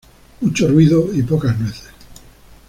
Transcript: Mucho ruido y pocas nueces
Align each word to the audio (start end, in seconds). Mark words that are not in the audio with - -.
Mucho 0.39 0.67
ruido 0.67 1.13
y 1.13 1.21
pocas 1.21 1.59
nueces 1.59 1.91